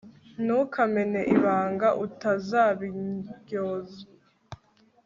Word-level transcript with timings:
ntukamene 0.43 1.21
ibanga, 1.35 1.87
utazabiryozwa 2.05 4.09